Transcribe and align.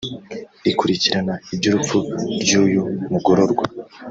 rikurikirana 0.63 1.33
iby’urupfu 1.53 1.97
rw’uyu 2.41 2.83
mugororwa 3.11 3.65